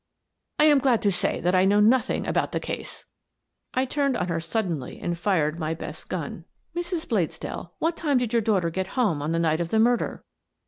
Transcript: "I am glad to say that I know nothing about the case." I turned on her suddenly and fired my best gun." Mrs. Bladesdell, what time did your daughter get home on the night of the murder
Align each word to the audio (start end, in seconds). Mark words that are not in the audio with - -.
"I 0.59 0.63
am 0.63 0.79
glad 0.79 1.03
to 1.03 1.11
say 1.11 1.39
that 1.41 1.53
I 1.53 1.63
know 1.63 1.79
nothing 1.79 2.25
about 2.25 2.53
the 2.53 2.59
case." 2.59 3.05
I 3.75 3.85
turned 3.85 4.17
on 4.17 4.29
her 4.29 4.39
suddenly 4.39 4.99
and 4.99 5.15
fired 5.15 5.59
my 5.59 5.75
best 5.75 6.09
gun." 6.09 6.45
Mrs. 6.75 7.07
Bladesdell, 7.07 7.69
what 7.77 7.97
time 7.97 8.17
did 8.17 8.33
your 8.33 8.41
daughter 8.41 8.71
get 8.71 8.87
home 8.97 9.21
on 9.21 9.31
the 9.31 9.37
night 9.37 9.61
of 9.61 9.69
the 9.69 9.77
murder 9.77 10.23